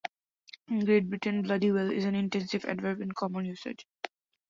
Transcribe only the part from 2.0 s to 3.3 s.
an intensive adverb in